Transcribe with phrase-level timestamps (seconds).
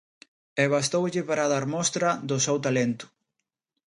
[0.63, 3.05] E bastoulle para dar mostra do seu talento.